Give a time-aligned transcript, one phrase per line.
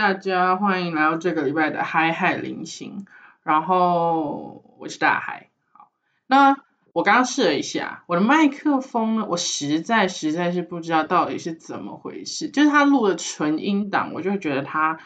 [0.00, 3.04] 大家，欢迎来到这个礼拜的嗨嗨零星。
[3.42, 5.90] 然后我是大海，好，
[6.26, 6.56] 那
[6.94, 15.00] 我刚刚试了一下我的麦克风呢，我实在实在是不知道到底是怎么回事，就是它录的纯音档，我就觉得它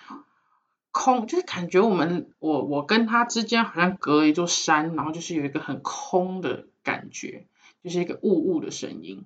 [0.93, 7.49] 空，就是感觉我们我我跟它之间好像隔了一座山，然后就是有一个很空的感觉，
[7.83, 9.25] 就是一个雾雾的声音。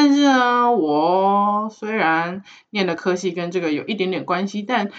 [0.00, 4.92] 但是呢，我虽然念的科系跟这个有一点点关系，但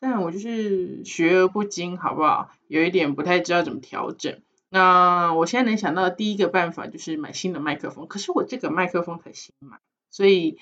[0.00, 2.50] 但我就是学而不精，好不好？
[2.66, 4.40] 有一点不太知道怎么调整。
[4.68, 9.78] 那我现在能想到的第一个办法就是买新的麦克风，可是我这个麦克风才新买，
[10.10, 10.58] 所以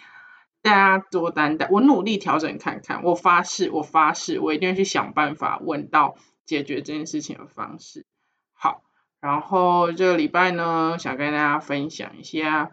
[0.61, 1.67] 大家多担待。
[1.71, 8.05] 我努力调整看看，我发誓，我发誓，我一定会去想办法问到解决这件事情的方式。
[8.53, 8.83] 好，
[9.23, 12.73] 然后这个礼拜呢，想跟大家分享一下，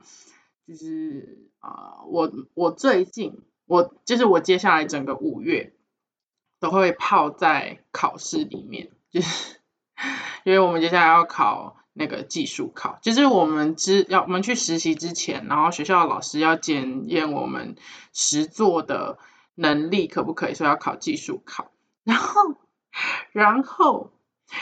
[0.67, 5.71] 就是啊，我我最近，我就是我接下来整个五月。
[6.57, 9.57] 都会泡在考试里面，就是
[10.45, 17.75] 因为我们接下来要考那个技术考，就是我们之要我们去实习之前，然后学校的老师要检验我们
[18.13, 19.19] 实做的
[19.53, 21.71] 能力可不可以，说要考技术考，
[22.03, 22.55] 然后
[23.31, 24.13] 然后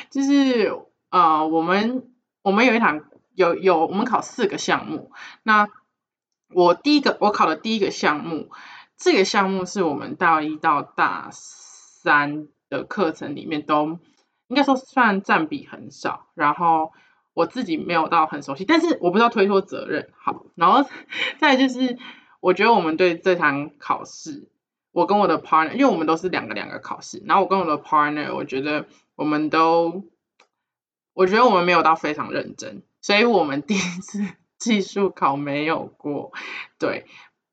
[0.09, 0.75] 就是
[1.09, 5.11] 呃我们我们有一堂有有我们考四个项目，
[5.43, 5.69] 那
[6.55, 8.49] 我第一个我考的第一个项目，
[8.97, 11.29] 这个项目是我们大一到大。
[12.03, 13.97] 三的课程里面都
[14.49, 16.91] 应该说算占比很少，然后
[17.33, 20.85] 我自己没有到很熟悉，但是我不知道推脱责任好，然后
[21.37, 21.97] 再就是
[22.41, 24.49] 我觉得我们对这堂考试，
[24.91, 30.03] 我跟我的 partner，因为我们都是两个两个考试，然后我跟我的 partner，我觉得我们都，
[31.13, 34.27] 我觉得我们没有到非常认真，所以我们第一次
[34.63, 36.31] 技术考没有过，
[36.79, 37.05] 对，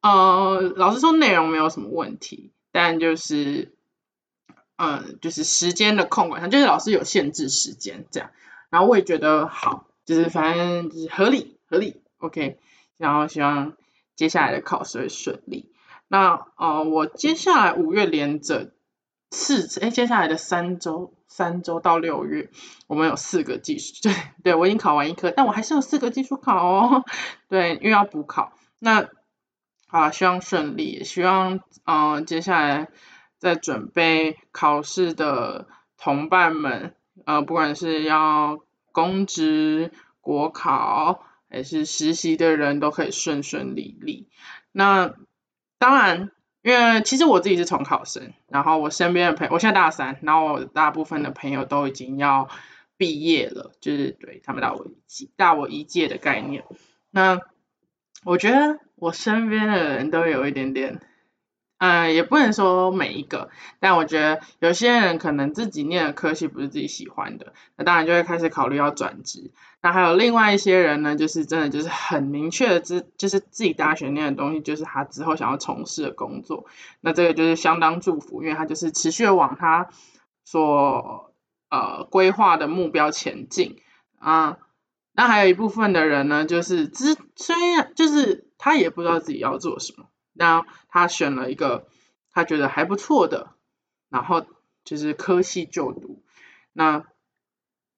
[0.03, 3.75] 呃，老师说内容没有什么问题，但就是。
[4.83, 8.31] 嗯，就是时间的控管上，就是老师有限制时间这样，
[8.71, 12.59] 然后我也觉得好，就是反正就是合理合理，OK，
[12.97, 13.75] 然后希望
[14.17, 15.71] 接下来的考试会顺利。
[16.09, 18.73] 那呃，我接下来五月连着
[19.31, 22.51] 四，哎，接下来的三周，三周到六月，
[22.87, 27.05] 我们有四个技术， 对对，我已经考完一科，但我还是有四个技术考哦，
[27.49, 28.53] 对，因为要补考。
[28.79, 29.09] 那
[29.89, 32.89] 好，希望顺利，希望嗯，接下来。
[33.41, 35.67] 在准备考试的
[35.97, 38.61] 同伴们，呃，不管是要
[38.93, 44.29] 公职、国考还是实习的人，都可以顺顺利利。
[44.73, 45.15] 那
[45.79, 46.31] 当然，
[46.63, 52.49] 因为其实我自己是重考生，然后我身边的朋友，我现在大三，然后我大部分的朋友都已经要
[52.97, 56.65] 毕业了，就是对他们大我一大我一届的概念。
[57.11, 57.41] 那
[58.25, 61.01] 我觉得我身边的人都有一点点。
[61.81, 63.49] 嗯，也不能说每一个，
[63.79, 69.51] 但我觉得有些人可能自己念的科系不是自己喜欢的，那当然就会开始考虑要转职。
[69.81, 76.67] 那还有另外一些人呢，就是真的就是很明确的知，就是自己大学念的东西就是他之后想要从事的工作。
[77.01, 79.89] 那这个就是相当祝福，因为他就是持续往他
[80.45, 81.33] 所
[81.71, 83.79] 呃规划的目标前进
[84.19, 84.59] 啊。
[85.15, 90.10] 那还有一部分的人呢，就是之虽然就是他也不知道自己要做什么。
[90.33, 91.89] 那他选了一个
[92.33, 93.55] 他觉得还不错的，
[94.09, 94.47] 然后
[94.85, 96.23] 就是科系就读。
[96.73, 97.05] 那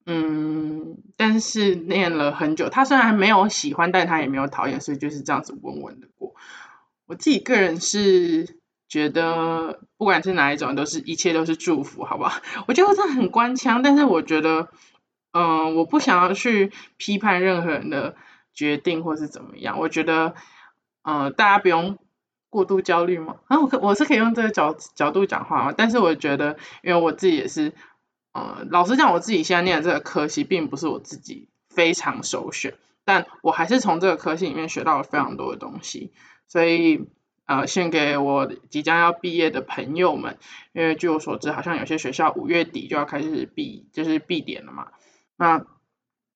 [0.04, 6.34] 嗯，但是念了很久，他虽然没有喜欢，但他也没有讨厌，所以就是这样子稳稳的过。
[7.06, 12.41] 我自己个人是觉得，不管是哪一种，都是一切都是祝福，好不好？
[12.66, 14.70] 我觉得这很官腔，但是我觉得，
[15.32, 18.16] 嗯，我不想要去批判任何人的
[18.53, 19.78] 决定或是怎么样。
[19.78, 20.34] 我觉得，
[21.03, 21.99] 嗯，大家不用。
[22.52, 23.36] 过度焦虑吗？
[23.46, 25.74] 啊，我可我是可以用这个角角度讲话吗？
[25.74, 27.72] 但是我觉得，因为我自己也是，
[28.34, 32.74] 呃，老实讲，我自己现在念的这个科系，并不是我自己非常首选，
[33.06, 36.12] 但我还是从这个科系里面学到了非常多的东西，
[36.46, 37.08] 所以，
[37.46, 40.37] 呃，献给我即将要毕业的朋友们，
[40.75, 44.88] 因为据我所知，好像有些学校五月底就要开始毕，就是毕点了嘛，
[45.38, 45.64] 那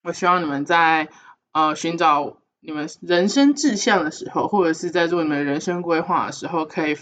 [0.02, 1.08] 我希望你们在
[1.52, 2.38] 呃寻找。
[2.60, 6.96] 你们人生志向的时候，或者是在做你们人生规划的时候，可以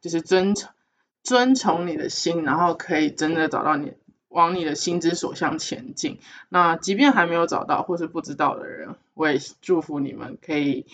[0.00, 0.70] 就是遵从
[1.22, 3.92] 遵从你的心，然后可以真的找到你
[4.28, 6.18] 往你的心之所向前进。
[6.48, 10.86] 那即便还没有找到或是不知道的人，我也祝福你们可以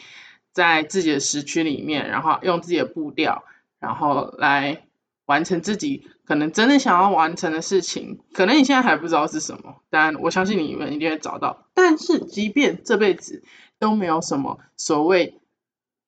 [0.53, 3.45] 在自己的时区里面，然后用自己的步调，
[3.79, 4.83] 然后来
[5.27, 8.19] 完成自己可能真的想要完成的事情。
[8.33, 11.67] 可能你现在还不知道是什么，但我相信你们一定会找到。
[11.75, 13.45] 但是即便这辈子，
[13.79, 15.41] 都没有什么所谓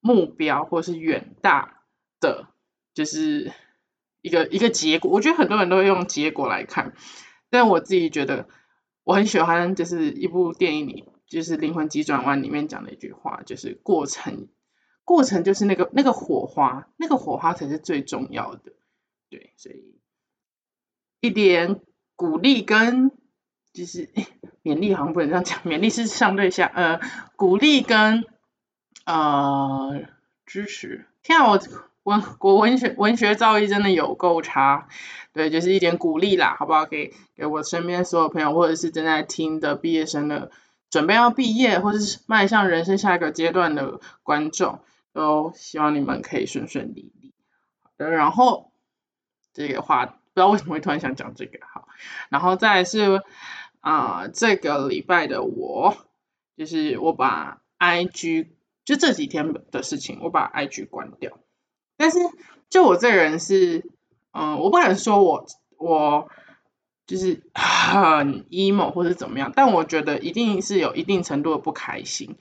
[0.00, 1.82] 目标或是远大
[2.20, 2.48] 的，
[2.94, 3.52] 就是
[4.22, 5.10] 一个一个结果。
[5.10, 6.94] 我觉得很多人都会用结果来看，
[7.50, 8.48] 但我自己觉得
[9.04, 14.48] 我很喜欢，就是一部电影里，就是《灵魂急转弯》里面讲的一句话，就是过程，
[15.04, 18.72] 过程就是那个那个火花，那个火花才是最重要的。
[19.30, 20.00] 对，所以
[21.20, 21.80] 一点
[22.16, 23.10] 鼓励跟
[23.78, 24.08] 就是
[24.64, 27.00] 勉励好像不能这样讲，勉励是相对下，呃，
[27.36, 28.24] 鼓励跟
[29.06, 30.02] 呃
[30.46, 31.06] 支持。
[31.22, 31.60] 天啊，我
[32.02, 34.88] 文国文学文学造诣真的有够差，
[35.32, 36.86] 对，就是一点鼓励啦，好不好？
[36.86, 40.50] 给给我身边所有朋友，或者是正在听的毕业生的，
[40.90, 44.80] 准备要毕业或者是迈向人生下一个阶段的观众，
[45.12, 47.32] 都希望你们可以顺顺利利。
[47.96, 48.66] 的，然后。
[49.54, 51.88] 这个话不知道为什么会突然想讲这个，好，
[52.28, 53.22] 然后再是
[53.80, 55.96] 啊这个礼拜的我，
[56.56, 58.48] 就是我把 IG
[58.84, 61.38] 就这几天的事情，我把 IG 关掉。
[61.96, 62.18] 但是
[62.70, 63.84] 就我这人是，
[64.32, 65.46] 嗯，我不敢说我
[65.76, 66.28] 我
[67.06, 72.36] 就是很 emo 或者怎么样，但我觉得一定是有一定程度的不开心。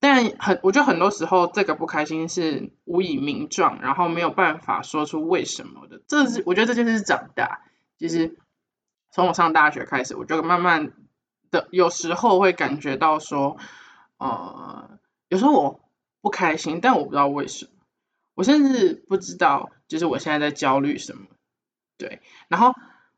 [0.00, 6.00] 但很，我觉得很多时候这个不开心是无以名状，然后没有办法说出为什么的。
[6.06, 7.62] 这是我觉得这就是长大，
[7.98, 8.38] 就是
[9.10, 10.92] 从我上大学开始，我就慢慢
[11.50, 13.56] 的有时候会感觉到说，
[14.18, 15.80] 呃，有时候我
[16.20, 17.70] 不开心，但我不知道为什么，
[18.34, 21.26] 我甚至不知道就是我现在在焦虑什么，
[21.96, 22.74] 对，然后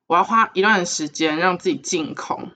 [0.06, 2.52] 我要花一段时间让自己净空。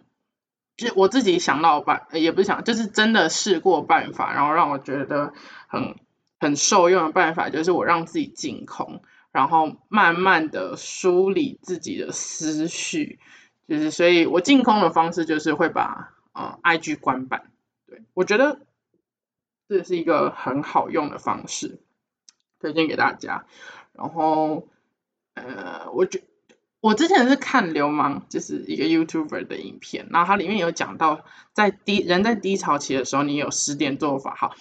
[0.77, 5.33] 就我自己想到办，也不是想，就是真的试过办法，然后让我觉得
[5.69, 5.95] 很
[6.41, 9.01] 很受用的办法，就是我让自己净空，
[9.35, 13.19] 然后慢慢的梳理自己的思绪，
[13.67, 17.51] 就是所以我净空的方式就是会把呃 IG 关版，
[17.87, 18.61] 对我觉得
[19.69, 21.81] 这是一个很好用的方式，
[22.61, 23.45] 推荐给大家，
[23.93, 24.69] 然后
[25.35, 26.23] 呃我觉。
[26.81, 34.55] 我之前是看流氓，就是一个 YouTuber 的影片，然后它里面有讲到，在低人在低潮期的时候，你有十点做法，哈，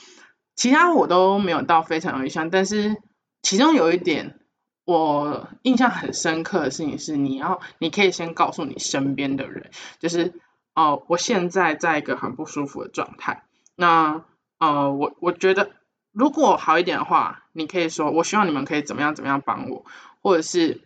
[0.55, 2.95] 其他我都没有到非常有印象，但是
[3.41, 4.39] 其中有一点
[4.85, 10.33] 我印象很深刻的事情是，你要你可以先告诉你身边的人，就是
[10.75, 13.43] 哦，我现在在一个很不舒服的状态，
[13.75, 14.23] 那
[14.59, 15.71] 呃，我我觉得
[16.11, 19.85] 如果好一点的话，你可以说，我希望你们可以怎么样怎么样帮我，
[20.21, 20.81] 或者是。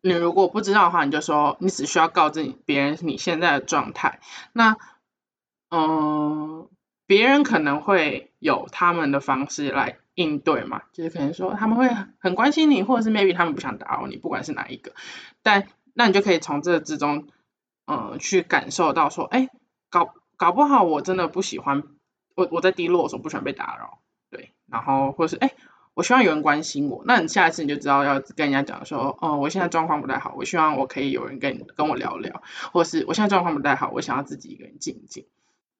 [0.00, 4.18] 你如果不知道的话，你就说你只需要告知别人你现在的状态。
[4.52, 4.76] 那，
[5.70, 6.68] 嗯，
[7.06, 11.88] 别人可能会有他们的方式来应对嘛，就是可能说他们会
[12.18, 14.92] 很关心你，或者是 maybe 他们不想打扰你，不管是哪一个。
[15.42, 17.28] 但那你就可以从这之中，
[17.86, 19.48] 嗯，去感受到说，哎，
[19.90, 21.84] 搞搞不好我真的不喜欢
[22.34, 24.00] 我我在低落的时候不喜欢被打扰，
[24.30, 25.52] 对，然后或是哎。
[25.94, 32.40] 我希望有人关心我，那你下一次你就知道要跟人家讲说，哦，我现在状况不太好，我希望我可以有人跟你跟我聊聊，
[32.72, 35.26] 或是我现在状况不太好，我想要自己一个人静静。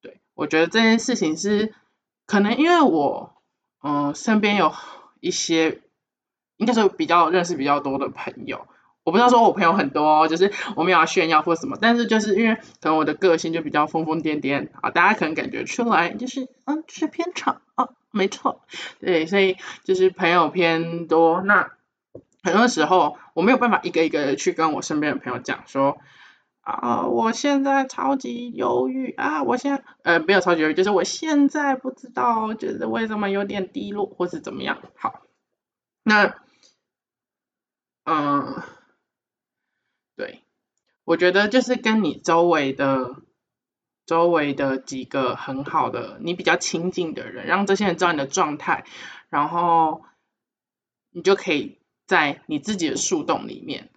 [0.00, 1.72] 对，我觉得这件事情是
[2.26, 3.37] 可能因为我，
[3.82, 4.72] 嗯，身边有
[5.20, 5.80] 一些，
[6.56, 8.66] 应该说比较认识比较多的朋友。
[9.04, 18.60] 我不知道说我朋友很多，就是我没有要炫耀或什么，但是就是因为可能我的个性就比较疯疯癫癫啊，大家可能感觉出来，就是嗯，是偏场哦，没错，
[19.00, 21.70] 对，所以就是朋友偏多，那
[22.42, 25.96] 很多时候我没有办法一个一个去跟我身边的朋友讲说
[26.72, 35.22] 啊，我现在超级忧郁啊，我现在呃没有超级忧郁，就是我现在不知道就是为什么有点低落或是怎么样，好，
[36.02, 36.36] 那
[38.04, 38.62] 嗯。
[40.16, 40.42] 对，
[41.04, 43.22] 我觉得就是跟你周围的、
[44.04, 48.84] 周围的几个很好的、你比较亲近的人，让这些人知道你的状态，
[49.28, 50.02] 然后
[51.10, 53.90] 你就可以在你自己的树洞里面，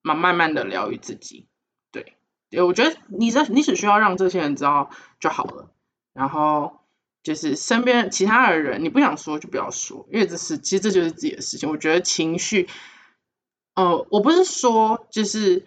[0.00, 1.46] 慢慢慢的疗愈自己。
[2.60, 5.70] 我觉得你这你只需要让这些人知道就好了。
[6.12, 6.80] 然后
[7.22, 11.68] 就是身边其他的人，你不想说就不要说，因为这是其实这就是自己的事情。
[11.70, 12.68] 我觉得情绪。
[13.76, 15.66] 呃，我不是说就是，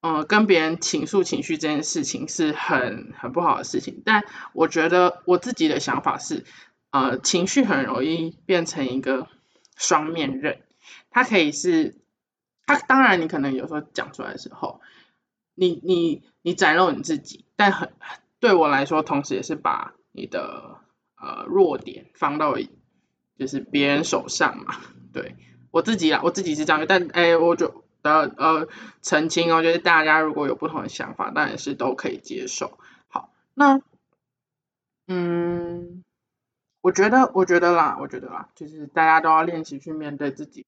[0.00, 6.46] 呃，跟别人倾诉情绪这件事情是很很不好的事情，但我觉得我自己的想法是，
[6.90, 9.28] 呃，情绪很容易变成一个
[9.76, 10.62] 双面刃，
[11.10, 11.96] 它可以是，
[12.64, 14.80] 它当然你可能有时候讲出来的时候，
[15.54, 17.92] 你你你展露你自己，但很
[18.40, 20.80] 对我来说，同时也是把你的
[21.16, 22.54] 呃弱点放到
[23.38, 24.76] 就是别人手上嘛，
[25.12, 25.36] 对。
[25.70, 28.68] 我自己啊，我自己是这样，但哎，我就呃呃
[29.02, 32.78] 澄清哦，就是大家如果有不同的想法，当然是都可以接受。
[33.08, 33.80] 好，那
[35.08, 36.04] 嗯，
[36.80, 40.64] 我觉得我觉得啦，我觉得啦，就是大家都要练习去面对自己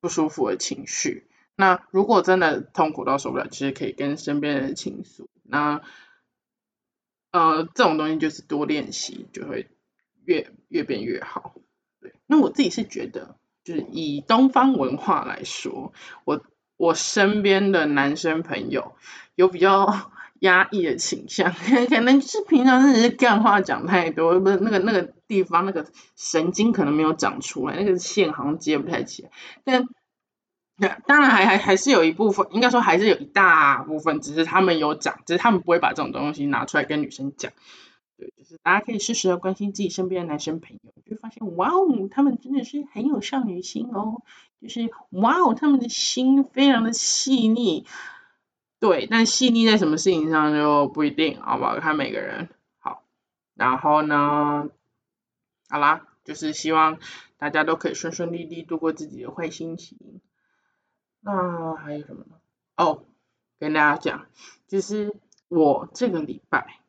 [0.00, 1.29] 不舒服的情绪。
[1.60, 5.28] 那如果真的痛苦到受不了，其实可以跟身边人倾诉。
[5.44, 5.82] 那
[7.30, 9.68] 呃，这种东西就是多练习，就会
[10.24, 11.54] 越越变越好。
[12.00, 15.92] 对，那我自己是觉得，就是以东方文化来说，
[16.24, 16.42] 我
[16.76, 18.96] 我身边的男生朋友
[19.36, 21.52] 有比较压抑的倾向，
[21.88, 25.86] 可能是平常只是干话讲太多，不是那个那个地方那个
[26.16, 29.30] 神经可能没有长出来，那个线好像接不太起来，
[29.62, 29.84] 但。
[31.06, 37.52] 当然还还还是有一部分，应该说还是有一大部分，只是他们有讲，只是他们不会把这种东西拿出来跟女生讲。
[38.16, 44.22] 对，就是大家可以适时的关心自己身边的男生朋友，就发现哇哦，他们真的是很有少女心哦，
[44.60, 47.86] 就是哇哦，他们的心非常的细腻。
[48.78, 51.78] 对，但细腻在什么事情上就不一定，好不好？
[51.80, 52.48] 看每个人。
[52.78, 53.02] 好，
[53.54, 54.68] 然后呢，
[55.68, 56.98] 好啦，就是希望
[57.38, 60.20] 大家都可以顺顺利利度过自己的坏心情。
[61.20, 62.36] 那还有什么呢？
[62.76, 63.04] 哦，
[63.58, 64.26] 跟大家讲，
[64.66, 65.14] 就是
[65.48, 66.80] 我这个礼拜，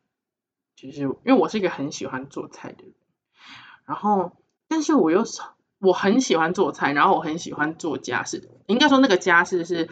[0.76, 2.94] 就是因为我是一个很喜欢做菜的人，
[3.86, 4.32] 然后，
[4.70, 5.26] 但是我又
[5.80, 9.90] 我很喜欢做菜，然后我很喜欢做家事，应该说那个家事是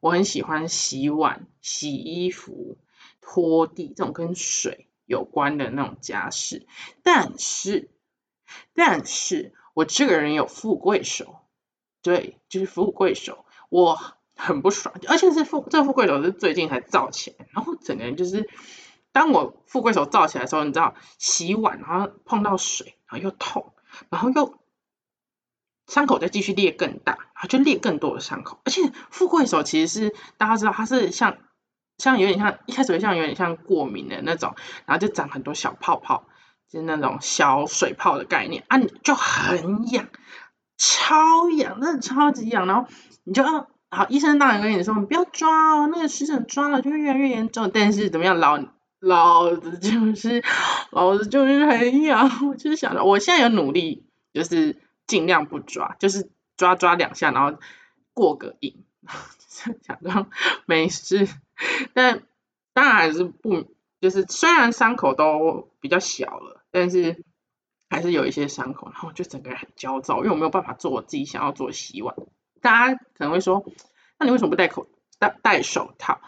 [0.00, 2.78] 我很喜欢洗碗、洗衣服、
[3.20, 6.66] 拖地这种跟水有关的那种家事，
[7.02, 7.90] 但是，
[8.72, 11.36] 但是我这个人有富贵手，
[12.00, 13.43] 对，就是富贵手。
[13.74, 13.98] 我
[14.36, 18.48] 很不爽，而且是富这富贵手是最近才造起来，然后整个人就是，
[19.10, 23.74] 当我富贵手造起来的时候，你知道洗碗然后碰到水，然后又痛，
[24.10, 24.54] 然后又
[25.88, 31.38] 伤口再继续裂更大，然后就裂更多的伤口，而且富贵手其实是大家知道它是像
[31.98, 34.54] 像有点像一开始会像有点像过敏的那种，
[34.86, 36.28] 然后就长很多小泡泡，
[36.70, 40.06] 是那种小水泡的概念啊，就很痒，
[40.76, 42.88] 超痒，真的超级痒，然后。
[43.26, 47.70] 你就要好，医生当然跟你说，你不要抓哦，那个湿疹抓了就会越来越严重。
[47.72, 48.58] 但是怎么样，老
[49.00, 50.44] 老子就是
[50.90, 54.04] 老子就是很痒，我就是想着，我现在有努力，
[54.34, 54.76] 就是
[55.06, 56.28] 尽量不抓，就是
[56.58, 57.58] 抓抓两下，然后
[58.12, 58.84] 过个瘾，
[59.80, 60.28] 假装
[60.66, 61.26] 没事。
[61.94, 62.24] 但
[62.74, 63.64] 当然还是不，
[64.02, 67.24] 就是虽然伤口都比较小了，但是
[67.94, 72.16] 还是有一些伤口，然后就整个人很焦躁，因为我没有办法做我自己想要做的洗碗。
[72.60, 73.64] 大家可能会说，
[74.18, 74.88] 那你为什么不戴口
[75.20, 76.20] 戴戴手套？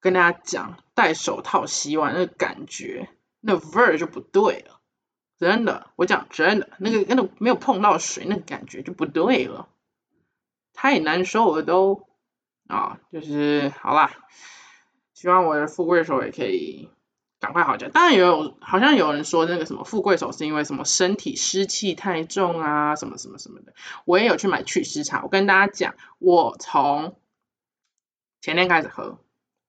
[0.00, 3.08] 跟大家讲，戴手套洗碗那个感觉，
[3.40, 4.80] 那味儿就不对了。
[5.38, 9.68] 真的，我讲真的，那个那个没有碰到水，那个感觉就不对了，
[10.72, 12.08] 太难受了都
[12.68, 14.12] 啊，就是好啦，
[15.14, 16.90] 希望我的富贵手也可以。
[17.40, 17.90] 赶快好点。
[17.92, 23.74] 当然也有，好像有人说那个什么富贵手是因为什么身体湿气太重啊，什么什么什么的。
[24.04, 27.16] 我也有去买祛湿茶，我跟大家讲，我从
[28.40, 29.18] 前天开始喝，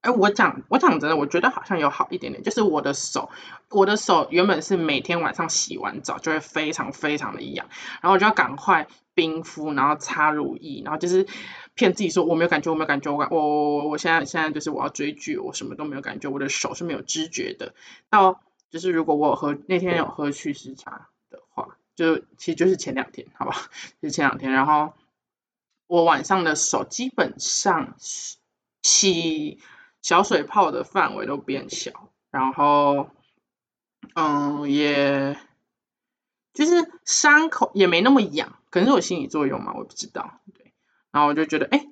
[0.02, 3.30] 哎，我讲我讲真的，我觉得好像有好一点点，就是我的手，
[3.70, 7.68] 我的手原本是每天晚上洗完澡就会非常非常的痒，
[8.02, 11.28] 然后我就要赶快冰敷，然后擦乳液，然后就是。
[11.80, 17.74] 骗自己说我没有感觉，我没有感觉，我感我我我现在现在就是我要追剧，我什么都没有感觉，我的手是没有知觉的。
[18.10, 23.56] 到就是如果我有喝那天有喝祛湿茶的话，就其实就是前两天，好吧，
[24.02, 24.94] 就是前两天，然后
[25.88, 27.96] 我晚上的手基本上
[28.82, 29.60] 起
[30.02, 33.10] 小水泡的范围都变小，然后
[34.16, 35.40] 嗯也
[36.54, 40.42] 就是伤口也没那么痒，可能是我心理作用嘛，我不知道。
[40.54, 40.69] 对
[41.12, 41.86] 然后我就觉得，哎，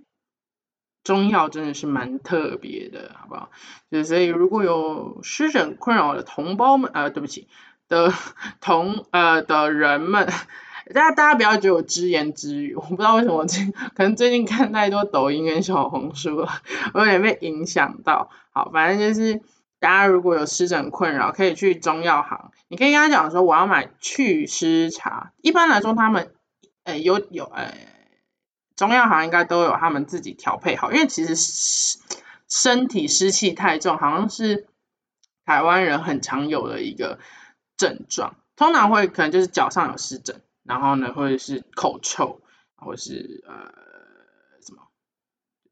[1.03, 3.49] 中药真的是蛮特别的，好不好？
[3.89, 7.47] 就所以如果有湿疹困扰的同胞们，呃，对不起，
[7.87, 8.13] 的
[8.59, 10.27] 同呃的人们，
[10.93, 16.49] 大家大家不要觉得我只言只语，我不知道为什么最可能最近看太多抖音跟小红书了，
[16.93, 18.29] 我有点被影响到。
[18.51, 19.41] 好，反正就是
[19.79, 25.31] 大家如果有湿疹困扰，可以去中药行，你可以跟他讲说我要买祛湿茶。
[25.41, 26.33] 一般来说，他们，
[26.83, 27.73] 呃，有有，呃。
[28.77, 31.35] 中药行应该都有他们自己调配好，因为其实
[32.47, 34.67] 身体湿气太重，好像是
[35.43, 37.19] 台湾人很常有的一个
[37.75, 42.39] 症状，通常会可能就是脚上有湿疹，然后呢或者是口臭，
[42.75, 43.73] 或是呃
[44.61, 44.83] 什么，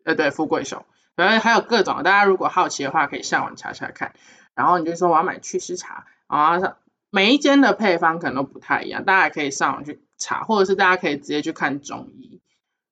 [0.04, 4.16] 呃对富贵手，反正还有各种，大家如果好奇的话可以上网查查看，
[4.56, 6.74] 然后你就说我要买祛湿茶，然后
[7.12, 12.42] 每一间的配方可能都不太一样，大家可以上网去查，或者是大家可以直接去看中医。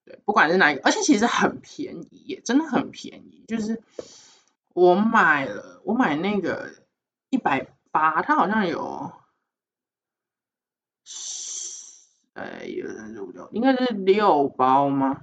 [0.05, 3.45] 对，不管是哪一个，而且其实很便宜，也真的很便宜。
[3.48, 3.81] 就是
[4.74, 6.69] 我买了，我买那个
[7.29, 9.12] 一百八，它好像有
[12.33, 15.22] 呃，有人入六，应该是六包吗？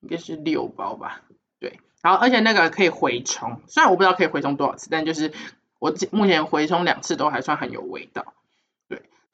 [0.00, 1.22] 应该是六包吧。
[1.58, 5.32] 对，然后而且那个可以回冲，虽然我不知道可以回冲多少次，但就是
[5.78, 8.32] 我目前回冲两次都还算很有味道。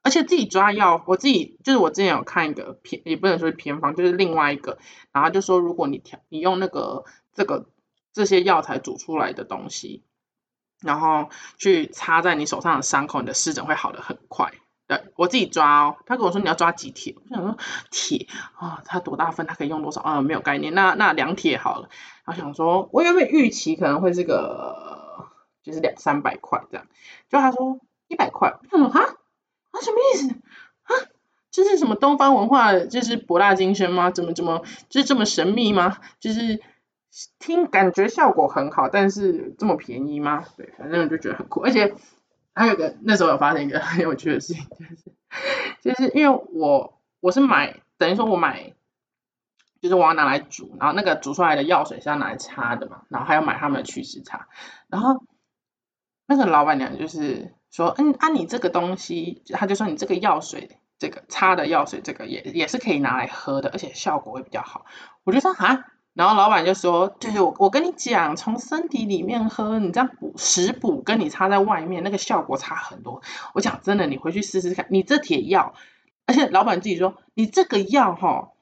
[0.07, 4.79] 而且自己抓药，我自己就是我之前有看一个偏，也不能说是偏方，就是另外一个，
[5.11, 7.67] 然后就说如果你调，你用那个这个
[8.13, 10.05] 这些药材煮出来的东西，
[10.81, 14.53] 然后去擦在你手上的伤口，你的湿疹会好的很快。
[14.87, 17.59] 对我自己抓哦，他跟我说你要抓几铁，我想说
[17.91, 20.21] 铁啊，它多大份，它可以用多少啊？
[20.23, 21.89] 没有概念，那那两铁好了。
[22.25, 25.27] 然后想说，我原本预期可能会是个
[25.65, 26.87] 就是两三百块这样，
[27.29, 29.16] 就他说一百块，我想说哈
[29.77, 30.35] 啊什么意思
[30.83, 30.93] 啊？
[31.51, 34.11] 这是什么东方文化就是博大精深吗？
[34.11, 35.99] 怎么怎么就是这么神秘吗？
[36.21, 36.63] 就是
[37.39, 40.45] 听感觉效果很好，但是这么便宜吗？
[40.57, 41.95] 对，反正我就觉得很酷，而且。
[42.59, 44.67] 还有个那时候有发生一个很有趣的事情，
[45.83, 48.73] 就是就是因为我我是买等于说我买
[49.83, 54.49] 就是我要拿来煮，然后那个煮出来的药水是要拿来擦的嘛，然后还要买他们的祛湿茶，
[54.89, 55.23] 然后
[56.27, 64.87] 那个老板娘就是说，嗯，啊你这个东西，他就说你这个药水这个擦的药水这个也也是可以拿来喝的，而且效果会比较好，
[65.25, 65.85] 我就说啊。
[66.15, 73.21] 然后老板就说，就是我我跟你讲，从身体里面喝，你这样补食补，跟你擦在外面那个效果差很多。
[73.53, 75.75] 我讲真的，你回去试试看，你这铁药，
[76.25, 78.53] 而且老板自己说，你这个药哈，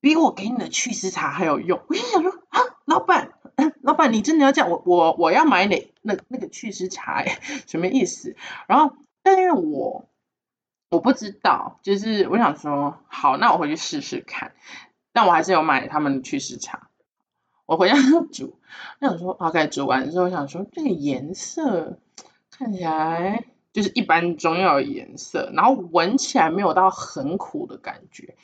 [0.00, 1.80] 比我给你的祛湿茶还有用。
[1.86, 3.25] 我就想说啊，老板，
[3.86, 4.68] 老板你真的要这样？
[4.68, 7.22] 我我我要买哪那那个祛湿茶？
[7.22, 7.38] 哎，
[7.68, 8.34] 什么意思？
[8.66, 10.08] 然后，但因为我
[10.90, 14.54] 我不知道，就是我想说，好，那我回去试试看。
[15.12, 16.90] 但我还是有买他们的祛湿茶。
[17.64, 17.94] 我回家
[18.32, 18.58] 煮，
[19.00, 21.98] 我想说，OK，煮完之后想说，这个颜色
[22.50, 28.36] 看起来就是一般中药的颜色，然后闻起来没有到很苦的感觉，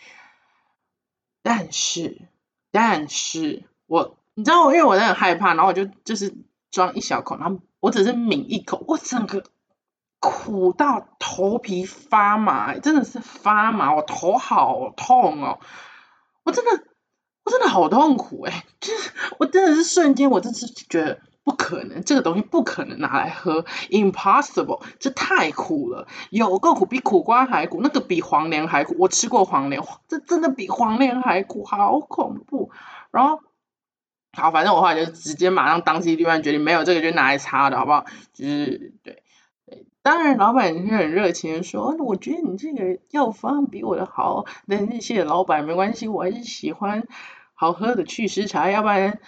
[1.43, 2.23] 但是，
[2.71, 6.35] 但是我，你知道我，因为我很害怕，然后我就就是
[6.71, 9.45] 装一小口，然后我只是抿一口，我整个
[10.21, 15.59] 苦到头皮发麻，真的是发麻，我头好痛哦，
[16.45, 16.85] 我真的。
[17.45, 32.71] 我真的好痛苦哎，就是我真的是瞬间，我真是觉得不可能，这个东西不可能拿来喝，impossible，这太苦了，有够苦，比苦瓜还苦，那个比黄连还苦，我吃过黄连，这真的比黄连还苦，好恐怖。
[33.11, 33.40] 然后，
[34.33, 38.07] 好，反正我后来就直接马上当机立断决定，没有这个就拿来擦的好不好？
[38.33, 39.23] 就是对。
[40.05, 47.07] 当然，老板是很热情的，说我觉得你这个药方比我的好，但是谢谢老板，没关系，我还是喜欢
[47.55, 49.21] 好喝的祛湿茶，要不然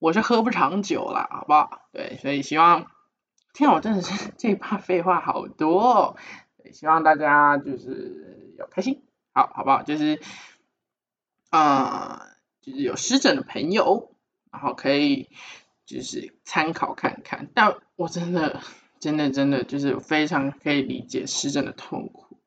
[0.00, 1.82] 我是喝不长久了，好不好？
[1.92, 2.90] 对，所以希望，
[3.52, 6.16] 天，我真的是这一趴废话好多，
[6.72, 9.84] 希望大家就是要开心，好好不好？
[9.84, 10.20] 就是，
[11.50, 12.20] 啊，
[12.60, 14.10] 就是有湿疹的朋友，
[14.56, 15.28] 然后可以
[15.84, 18.60] 就是参考看看，但我真的。
[18.98, 22.38] 真的真的就是非常可以理解湿疹的痛苦。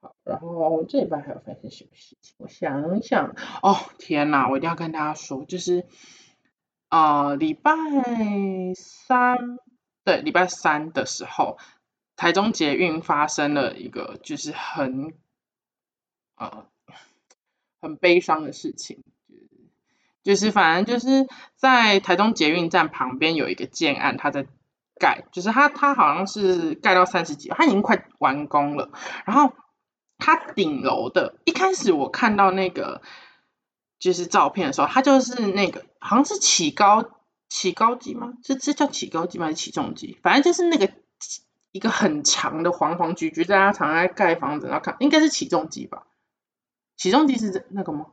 [0.00, 2.34] 好，然后这一半还有发生什么事情？
[2.38, 5.86] 我想想，哦天哪，我一定要跟大家说，就是
[6.88, 7.72] 啊礼拜
[8.74, 9.58] 三，
[10.02, 11.58] 对，礼拜三的时候，
[12.16, 15.12] 台中捷运发生了一个就是很
[16.36, 16.66] 呃
[17.82, 19.04] 很悲伤的事情，
[20.22, 21.26] 就是反正就是
[21.56, 24.46] 在台中捷运站旁边有一个建案，他在。
[25.00, 28.90] 盖就是它，它好像是盖到三十几，它已经快完工了。
[29.26, 29.54] 然后
[30.18, 33.00] 它顶楼的，一开始我看到那个
[34.00, 37.10] 就是照片的时候，它就是那个好像是起高
[37.48, 38.32] 起高机吗？
[38.42, 39.44] 是是叫起高机吗？
[39.46, 40.18] 还是起重机？
[40.20, 40.92] 反正就是那个
[41.70, 46.08] 一个很长的黄黄橘橘，大家常在盖房子，然后看应该是起重机吧？
[46.96, 48.06] 起重机是那个吗？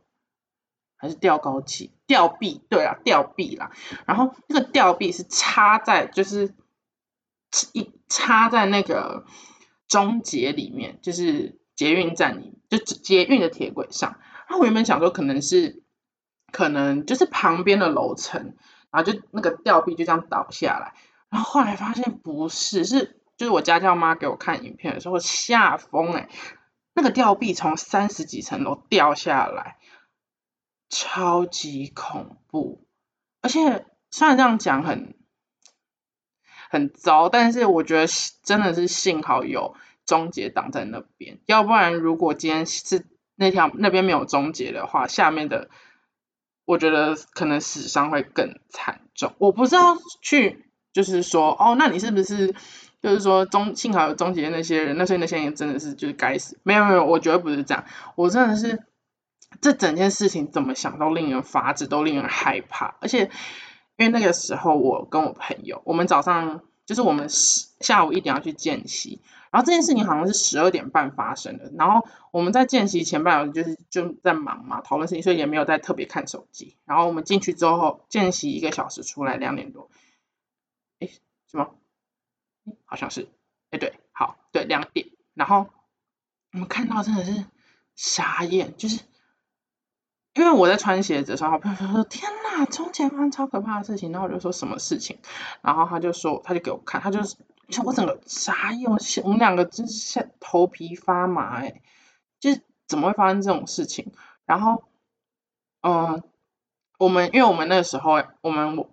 [0.97, 1.91] 还是吊高器？
[2.07, 2.61] 吊臂？
[2.69, 3.71] 对啊，吊臂啦。
[4.05, 6.53] 然后那个吊臂是插在就是。
[7.71, 9.25] 一插在那个
[9.87, 14.17] 中捷里面，就是捷运站里，就捷运的铁轨上。
[14.49, 15.81] 然后我原本想说，可能是
[16.51, 18.57] 可能就是旁边的楼层，
[18.91, 20.95] 然后就那个吊臂就这样倒下来。
[21.29, 26.27] 然后后来发现不是，是就是我家教妈给我看影片的时候吓疯哎，
[26.93, 29.77] 那个吊臂从三十几层楼掉下来，
[30.89, 32.85] 超级恐怖。
[33.41, 35.15] 而且虽然这样讲很。
[36.67, 38.07] 很糟，但是我觉得
[38.43, 45.69] 真的是幸好有终结挡在那边，要不然如果今天是那条那边没有终结的话，下面的
[46.65, 49.33] 我觉得可能死伤会更惨重。
[49.37, 52.53] 我不知道去就是说哦，那你是不是
[53.01, 56.59] 就是说终幸好有终结那些人，那所以那些人真的是就是该死。
[56.63, 58.83] 没有没有，我觉得不是这样，我真的是
[59.61, 62.95] 这整件事情怎么想都令人发指，都令人害怕。
[63.01, 63.29] 而且
[63.97, 69.21] 因为那个时候我跟我朋友，我们早上就是我们下午一点要去见习。
[69.51, 76.75] 然后这件事情好像是十二点半发生的，然后我们在见习前半小时就是就在忙嘛，讨论事情，所以也没有在特别看手机。
[76.83, 79.89] 然后我们进去之后，见习一个小时出来两点多，
[80.99, 81.07] 哎，
[81.49, 81.69] 什么？
[82.83, 83.29] 好像是，
[83.69, 85.07] 哎对，好，对两点。
[85.35, 85.67] 然后
[86.51, 87.45] 我们看到真的是
[87.95, 88.99] 傻眼，就是
[90.35, 94.11] 因为我在穿鞋子的时候，朋友说天呐，中前方超可怕的事情。
[94.11, 95.17] 然后我就说什么事情？
[95.61, 97.35] 然后他就说，他就给我看，他就是。
[97.83, 98.87] 我整个傻眼，
[99.23, 101.81] 我们两个真是头皮发麻哎，
[102.39, 104.11] 就是怎么会发生这种事情？
[104.45, 104.83] 然后，
[105.81, 106.21] 嗯，
[106.99, 108.85] 我们因为我们那时候，我们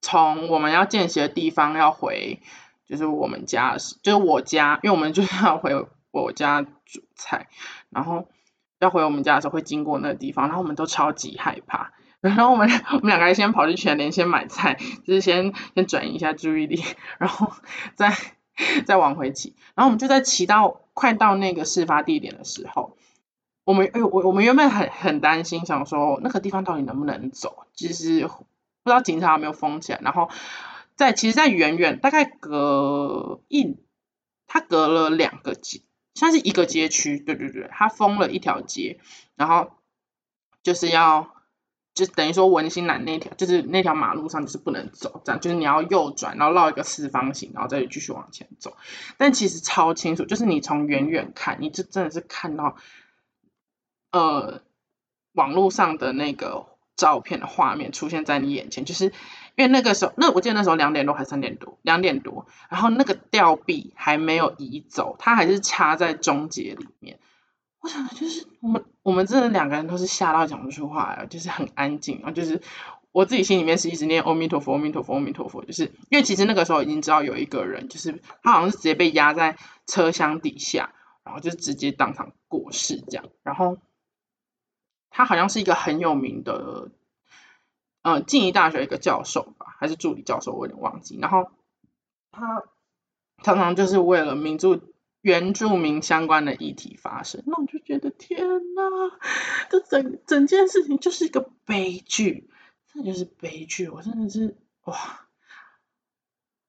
[0.00, 2.40] 从我们要见习的地方要回，
[2.86, 7.48] 就是我们家，就是我家，因为我们就是要回我家煮菜，
[7.88, 8.28] 然后
[8.80, 11.92] 要回我们家的时候会经过那个地方，然后我们都超级害怕。
[12.20, 16.82] 然后我们我们两个先跑去全联先买菜，就是先先转移一下注意力，
[17.18, 17.50] 然后
[17.94, 18.14] 再
[18.84, 19.54] 再往回骑。
[19.74, 22.98] 然后我们就在骑到快到那个事发地点的时候，
[23.64, 28.34] 我们哎呦我我们原本很很担心，想说那个地方到底能不能走，就是不
[28.84, 30.00] 知道警察有没有封起来。
[30.02, 30.28] 然后
[30.96, 33.78] 在其实，在远远大概隔一，
[34.46, 35.80] 它隔了两个街，
[36.20, 39.00] 算是一个街区，对对对，它封了一条街，
[39.34, 39.72] 然后
[40.62, 41.34] 就是要。
[41.92, 48.76] 就等于说文心南那条，就是那条马路上就是不能走，这样就是你要右转，然后绕一个四方形，然后再继续往前走。
[49.18, 52.76] 但其实超清楚，就是你从远远看，你就真的是看到，
[54.12, 54.62] 呃，
[55.32, 59.12] 网络上的那个照片的画面出现在你眼前，就是
[59.60, 67.18] 因为那个时候，那我记得那时候两点多还三点多，两点多，然后那个吊臂还没有移走，它还是插在中节里面。
[67.80, 72.62] 我想就是我们我们真的两个人都是吓到讲不出话，就是很安静，然后就是
[73.12, 83.76] 我自己心里面是一直念阿弥陀佛，阿弥陀佛，阿弥陀佛，就是因为其实那个时候已经知道有一个人，就是他好像是直接被压在车厢底下，然后就直接当场过世这样，然后
[85.10, 86.88] 他好像是一个很有名的，
[88.02, 91.50] 呃，静宜大学一个教授吧，还是助理教授，我有点忘记，然后
[92.30, 92.64] 他
[93.42, 94.80] 常常就是为了民主。
[95.22, 99.18] 原住民相关的议题发生，那我就觉得天呐，
[99.68, 102.48] 这整整件事情就是一个悲剧，
[102.90, 105.28] 这就是悲剧，我真的是哇，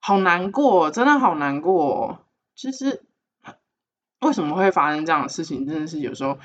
[0.02, 2.26] 好难过，真的好难过。
[2.54, 3.06] 就是
[4.20, 6.38] 为什么会发生这样的事情，真的是有时候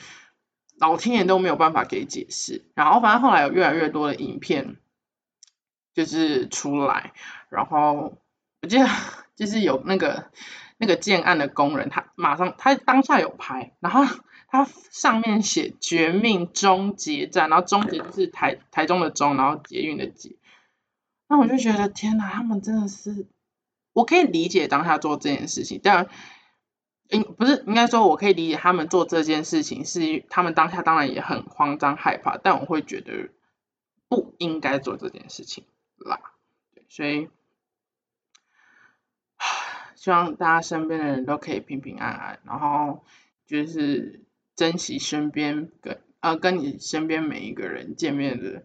[0.78, 2.64] 老天爷都没有办法给解释。
[2.74, 4.76] 然后反正后来有越来越多的影片
[5.94, 7.12] 就是出来，
[7.48, 8.18] 然后
[8.62, 8.86] 我记得
[9.36, 10.30] 就是有那个。
[10.78, 14.04] 那个建案的工人，他马上他当下有拍，然后
[14.46, 20.36] 他上面写“绝命终结站”，然后“终结”就是台台中的“中”，然后捷运的“捷”。
[21.30, 23.26] 那我就觉得天哪，他们真的是，
[23.94, 26.10] 我可以理解当下做这件事情，但
[27.10, 33.30] 应不是应该说，我可以理解他们做这件事情是他们当下当然也很慌张害怕，但我会觉得
[34.08, 35.64] 不应该做这件事情
[35.98, 36.20] 啦，
[36.88, 37.28] 所以。
[39.96, 43.04] 希望大家身边的人都可以平平安安，然后
[43.46, 44.20] 就是
[44.54, 48.62] 珍惜身边跟呃跟你身边每一个人见面的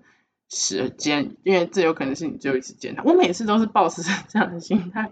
[0.49, 3.01] 时间，因为这有可能是你最后一次见他。
[3.03, 5.11] 我每次都是保持这样的心态，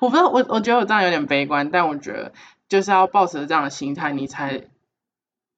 [0.00, 2.32] 我不知道我我觉得我这样有点悲观，但我觉得
[2.68, 4.68] 就是要保持这样的心态，你才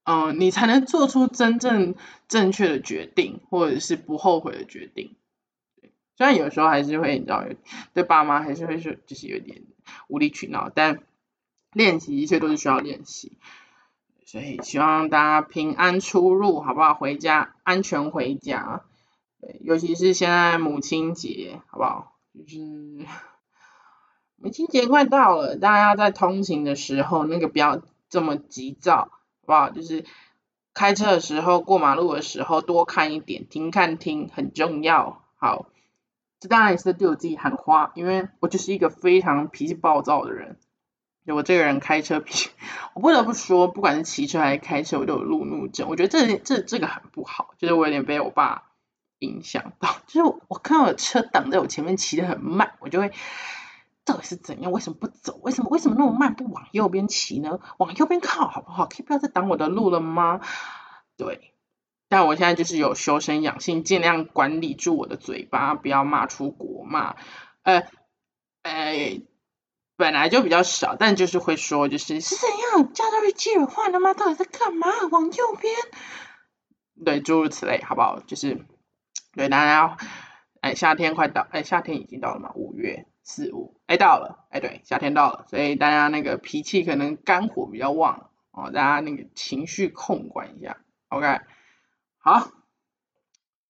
[0.05, 1.95] 嗯你才能做出真正
[2.29, 5.17] 正确的决定，或者是不后悔的决定。
[6.17, 7.45] 虽然有时候还是会，你知道，
[7.95, 9.63] 对爸妈还是会说，就是有点
[10.09, 11.01] 无理取闹，但
[11.73, 13.39] 练习一切都是需要练习，
[14.27, 16.95] 所以希望大家平安出入，好不好？
[16.95, 18.83] 回家安全回家，
[19.41, 22.19] 对，尤其是现在母亲节，好不好？
[22.35, 23.07] 就是
[24.41, 29.71] 母亲节快到了，大家在通勤的时候，那个不要这么急躁，好不好？
[29.71, 30.05] 就是
[30.75, 35.67] 开车的时候，过马路的时候，多看一点，停看听很重要，好。
[36.41, 40.57] 这当然也是对我自己喊话，因为我就是一个非常脾气暴躁的人。
[41.27, 42.49] 我这个人开车脾，
[42.95, 45.89] 我不得不说，不管是骑车还是开车，我都有路怒症。
[45.91, 48.63] 我觉得这这这个很不好，就是我有点被我爸
[49.19, 49.97] 影响到。
[50.07, 53.11] 就是我看到车挡在我前面，骑得很慢，我就会
[54.09, 54.73] 到底是怎样？
[54.73, 55.39] 为什么不走？
[55.43, 56.35] 为什么为什么那么慢？
[56.35, 57.61] 不往右边骑呢？
[57.77, 58.87] 往右边靠好不好？
[58.87, 60.41] 可以不要再挡我的路了吗？
[61.17, 61.55] 对。
[62.11, 67.17] 但我现在就是有修身养性，尽量管理住我的嘴巴，不要骂出国骂，
[67.65, 67.87] 呃，
[68.63, 69.21] 呃，
[69.99, 74.15] 本来就比较少，但就是会说，就是是怎样，驾照被记了换了吗？
[74.15, 74.89] 到底在干嘛？
[75.11, 75.75] 往右边，
[77.05, 78.21] 对，诸如此类，好不好？
[78.21, 78.65] 就是
[79.35, 79.99] 对大家，
[80.63, 91.41] 哎，夏天快到，哎，夏天已经到了嘛，五月四五，哎，到了，哎，对，夏天到了，所以大家那个脾气可能肝火比较旺哦，大家那个情绪控管一下，OK，
[92.17, 92.49] 好，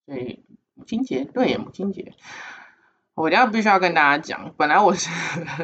[0.05, 0.45] 所以
[0.75, 2.13] 母亲节，对，母亲节。
[3.15, 5.09] 我等下必须要跟大家讲，本来我是，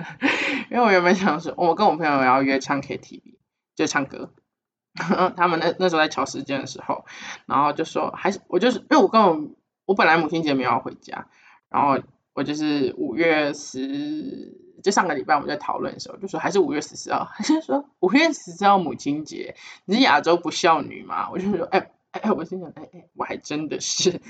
[0.69, 3.38] 因为我原本想说，我跟我朋友要约唱 KTV，
[3.75, 4.34] 就唱歌，
[5.38, 7.05] 他们那那时候在调时间的时候，
[7.45, 9.51] 然后就说还是我就是因为我跟我
[9.86, 11.29] 我本来母亲节没有要回家，
[11.69, 12.03] 然后
[12.36, 21.32] 我就是五月十，就上个礼拜我们在讨论的时候就说还是五月十四号， 他就说五月十四号母亲节，你是亚洲不孝女嘛？
[21.32, 24.21] 我就说哎哎，我心想哎哎，我还真的是，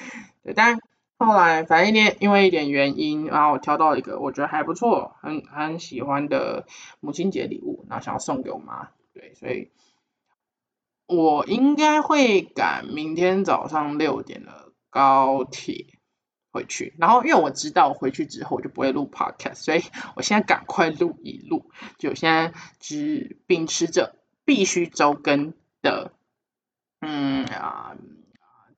[0.44, 0.80] 对，但。
[1.18, 6.68] 后来反正一点因为一点原因，然后我挑到一个我觉得还不错，很很喜欢的
[7.00, 9.72] 母亲节礼物，然后想要送给我妈，对，所以
[11.08, 15.86] 我应该会赶明天早上六点的高铁
[16.56, 19.84] 回去，然后因为我知道回去之后我就不会录 podcast，所以
[20.16, 24.16] 我现在赶快录一录，就现在只秉持着
[24.46, 26.14] 必须周更的，
[27.02, 27.96] 嗯啊。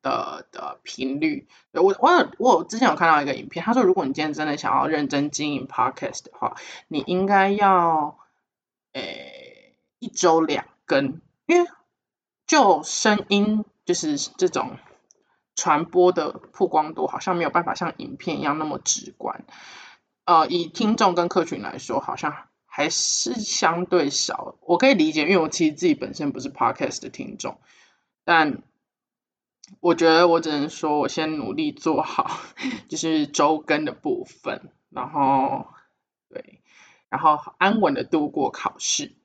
[0.04, 6.56] 的的频率，我我我之前有看到一个影片，他说如果你今天真的想要认真经营 podcast 的话，
[6.88, 8.18] 你应该要
[8.94, 11.70] 诶一周两更，因为
[12.46, 14.78] 就声音就是这种
[15.58, 19.44] 传播的曝光度好像没有办法像影片一样那么直观，
[20.24, 27.60] 呃以听众跟客群来说，好像还是相对少，我可以理解，因为我其实自己本身不是 podcast 的听众，
[28.24, 28.64] 但。
[29.82, 32.40] 我觉得我只能说，我先努力做好，
[32.88, 35.68] 就是周更的部分，然后
[36.30, 36.62] 对，
[37.10, 39.18] 然后安稳的度过考试。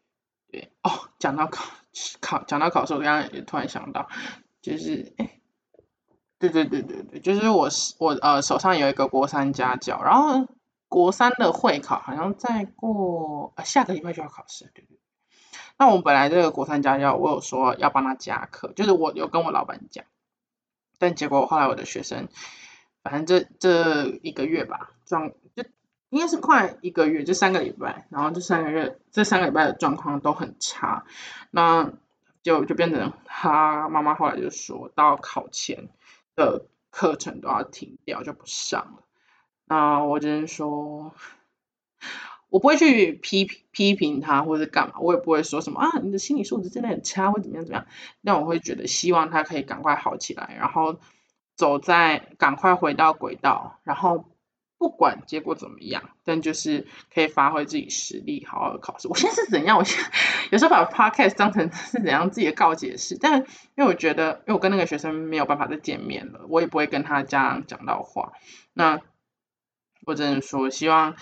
[0.50, 0.90] 对，哦，
[1.20, 1.70] 讲到考
[2.20, 4.08] 考，讲到考试，我刚刚也突然想到，
[4.62, 5.38] 就是，哎，
[6.50, 10.48] 对对对对对，就是我我呃手上有一个国三家教，然后
[10.88, 14.98] 国三的会考好像再过下个礼拜就要考试，对对。
[15.78, 20.04] 那我本来这个国三家教，我有说要帮他加课，就是我有跟我老板讲。
[20.98, 22.28] 但结果后来我的学生，
[23.04, 25.64] 反正这这一个月吧，状就
[26.10, 31.04] 应该是快一个月，就三个礼拜，然后这三个月这三个礼拜的状况都很差，
[31.52, 31.92] 那
[32.42, 35.88] 就就变成他妈妈后来就说到考前
[36.36, 39.04] 的课程都要停掉，就不上了。
[39.66, 41.14] 那我只能说。
[42.48, 47.86] 我不会去批批评他或者干嘛，我也不会说什么啊，你的心理素质真的很差或怎么样怎么样。
[48.22, 51.00] 但我会觉得希望他可以赶快好起来，然后
[51.56, 54.26] 走在赶快回到轨道，然后
[54.82, 59.06] 不管结果怎么样，但就是可以发挥自己实力，好好考试。
[59.06, 59.78] 我现在是怎样？
[59.78, 60.10] 我现在
[60.50, 63.38] 有时候把 podcast 当成是怎样自己的告解式，但
[63.76, 68.32] 因为我觉得，因为我跟那个学生没有办法再见面了，我也不会跟他家长讲到话。
[68.72, 68.98] 那
[70.04, 71.14] 我只能说希望。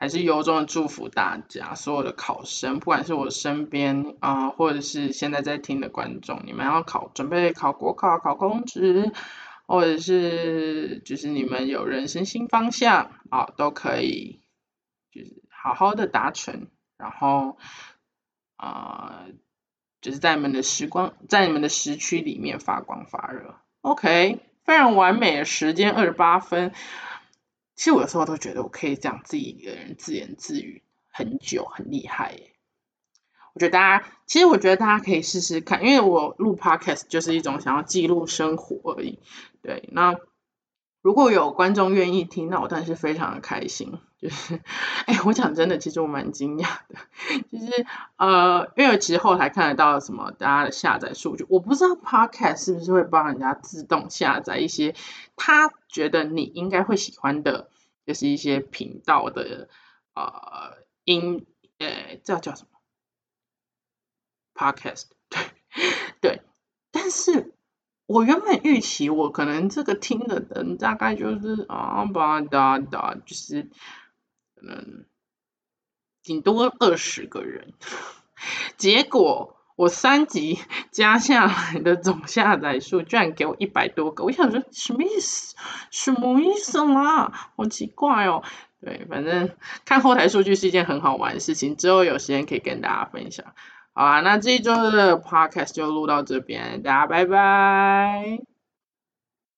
[0.00, 9.10] 还是由衷的祝福大家，所有的考生，不管是我身边啊，或者是现在在听的观众，你们要考，准备考国考、考公职，
[9.68, 14.40] 或者是就是你们有人生新方向啊，都可以，
[15.12, 17.58] 就是好好的达成，然后
[18.56, 19.26] 啊，
[20.00, 23.56] 就是在你们的时光，在你们的时区里面发光发热。
[23.82, 26.72] OK，非常完美的时间，二十八分。
[27.74, 32.54] 其实我有时候都觉得我可以这样自己一个人自言自语很久，很厉害耶。
[33.58, 39.18] 我觉得大家，其实我觉得大家可以试试看，因为我录 podcast 就是一种想要记录生活而已。
[39.62, 40.14] 对，那。
[41.00, 43.98] 如果有观众愿意听，那我当然是非常的开心。
[44.20, 44.60] 就是，
[45.06, 46.96] 哎，我讲真的，其实我蛮惊讶的。
[47.52, 54.96] 就是呃，因为其实后台看得到什么大家的下载数据，我不知道 Podcast 是不是会帮人家自动下载一些
[55.36, 57.70] 他觉得你应该会喜欢的，
[58.04, 59.68] 就是一些频道的
[60.14, 61.46] 呃音，
[61.78, 62.77] 呃，这叫什么
[64.58, 65.40] ？Podcast，对
[66.20, 66.42] 对，
[66.90, 67.54] 但是。
[68.10, 73.64] 我原本预期我可能这个听的人大概就是啊吧哒哒，就是
[74.54, 75.04] 可能
[76.22, 77.74] 顶多二十个人，
[78.78, 80.58] 结果我三集
[80.90, 85.54] 加下来的总下载数居然给我一百多个，我想说什么意思？
[85.90, 87.50] 什么意思啦？
[87.58, 88.42] 好奇怪哦。
[88.80, 93.54] 对，反正看后台数据是一件很好玩的事情，之后有时间可以跟大家分享。
[93.98, 98.57] 好啊，那这一周的 podcast 就录到这边，大家拜拜。